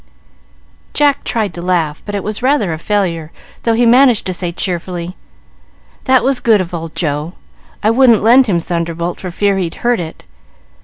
[0.95, 4.51] Jack tried to laugh, but it was rather a failure, though he managed to say,
[4.51, 5.15] cheerfully,
[6.05, 7.33] "That was good of old Joe.
[7.83, 10.25] I wouldn't lend him 'Thunderbolt' for fear he'd hurt it.